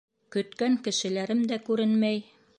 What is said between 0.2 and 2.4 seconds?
Көткән кешеләрем дә күренмәй.